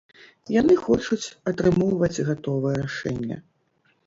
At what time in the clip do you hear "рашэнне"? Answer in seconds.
2.81-3.41